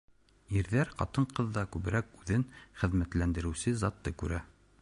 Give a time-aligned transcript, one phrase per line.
[0.59, 2.49] Ирҙәр ҡатын-ҡыҙҙа күберәк үҙен
[2.81, 4.43] хеҙмәтләндереүсе затты күрә.